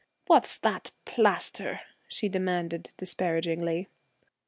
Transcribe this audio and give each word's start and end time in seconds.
'What's 0.25 0.57
that 0.57 0.89
plaster?' 1.05 1.81
she 2.07 2.27
demanded, 2.27 2.89
disparagingly. 2.97 3.87